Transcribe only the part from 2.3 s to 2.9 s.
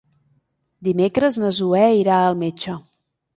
metge.